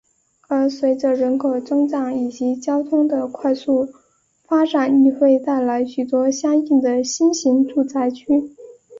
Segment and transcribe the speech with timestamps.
[0.47, 3.87] 而随着人口增长以及交通的快速
[4.43, 8.25] 发展亦会带来许多相应的新型住宅区。